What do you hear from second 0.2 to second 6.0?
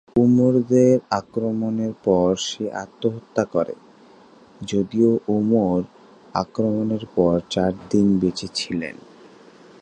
উমরকে আক্রমণের পর সে আত্মহত্যা করে, যদিও উমর